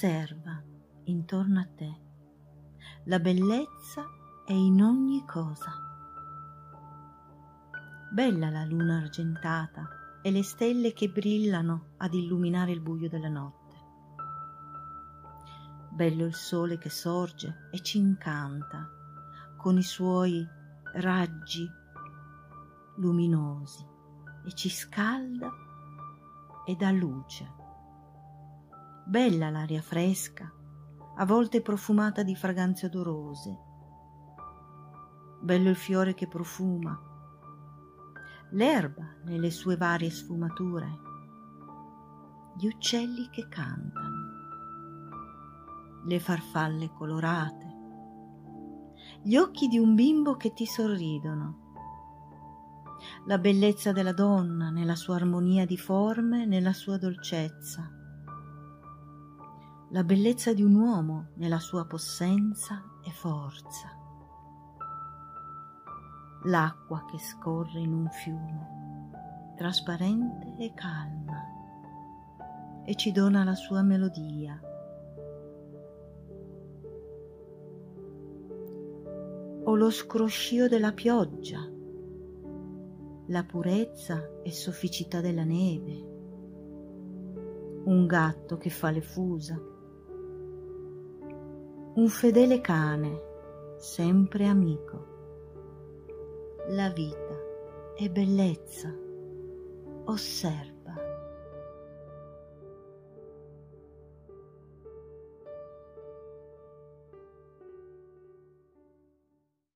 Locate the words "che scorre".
67.10-67.80